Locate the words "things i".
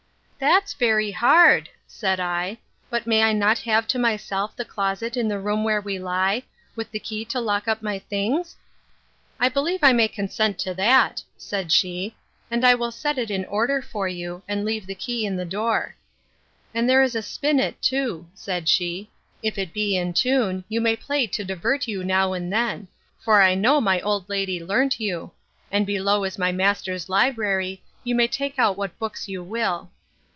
7.99-9.49